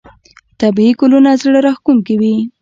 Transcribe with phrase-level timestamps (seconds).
[0.59, 2.35] طبیعي ګلونه زړه راښکونکي وي.